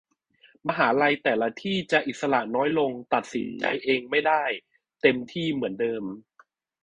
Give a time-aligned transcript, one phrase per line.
[0.67, 4.43] มหาลัยแต่ละที่จะอิสระน้อยลงตัดสินใจเองไม่ได้
[5.01, 6.03] เต็มที่เหมือนเดิม